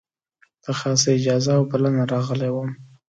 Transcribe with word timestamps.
په 0.63 0.71
خاصه 0.79 1.07
اجازه 1.17 1.51
او 1.57 1.63
بلنه 1.71 2.03
راغلی 2.13 2.49
وم. 2.51 2.69